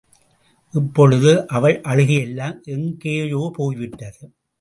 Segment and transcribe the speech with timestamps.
[0.73, 4.23] இப்பொழுது அவள் அழுகையெல்லாம் எங்கேயோ போய்விட்டது.